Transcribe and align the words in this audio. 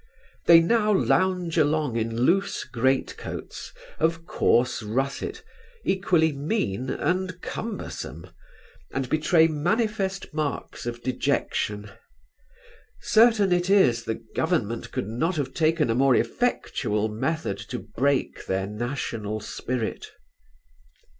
They 0.47 0.61
now 0.61 0.91
lounge 0.91 1.59
along 1.59 1.95
in 1.95 2.21
loose 2.21 2.63
great 2.63 3.15
coats, 3.17 3.71
of 3.99 4.25
coarse 4.25 4.81
russet, 4.81 5.43
equally 5.85 6.31
mean 6.33 6.89
and 6.89 7.39
cumbersome, 7.43 8.27
and 8.89 9.07
betray 9.09 9.47
manifest 9.47 10.33
marks 10.33 10.87
of 10.87 11.03
dejection 11.03 11.91
Certain 12.99 13.51
it 13.51 13.69
is, 13.69 14.03
the 14.05 14.15
government 14.15 14.89
could 14.91 15.07
not 15.07 15.35
have 15.35 15.53
taken 15.53 15.91
a 15.91 15.93
more 15.93 16.15
effectual 16.15 17.07
method 17.07 17.59
to 17.69 17.77
break 17.77 18.47
their 18.47 18.65
national 18.65 19.39
spirit. 19.39 20.07